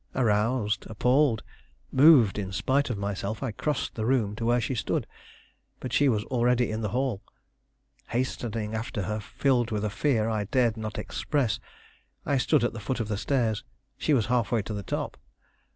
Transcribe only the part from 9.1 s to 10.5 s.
filled with a fear I